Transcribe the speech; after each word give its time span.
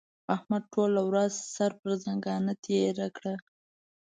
احمد 0.35 0.63
ټوله 0.73 1.01
ورځ 1.09 1.33
سر 1.55 1.71
پر 1.81 1.91
ځنګانه 2.05 2.53
تېره 2.65 3.07
کړه. 3.17 3.33